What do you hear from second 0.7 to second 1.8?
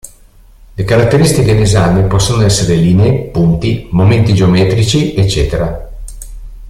Le caratteristiche in